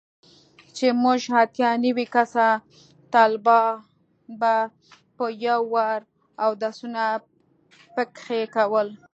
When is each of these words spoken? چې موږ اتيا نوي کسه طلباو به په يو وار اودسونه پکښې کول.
چې 0.75 0.85
موږ 1.03 1.19
اتيا 1.41 1.69
نوي 1.85 2.05
کسه 2.15 2.47
طلباو 3.13 3.81
به 4.39 4.55
په 5.15 5.25
يو 5.45 5.61
وار 5.73 5.99
اودسونه 6.45 7.03
پکښې 7.95 8.41
کول. 8.55 8.87